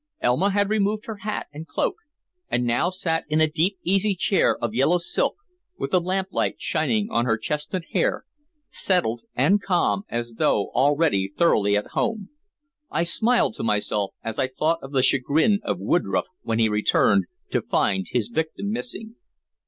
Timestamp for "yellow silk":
4.73-5.35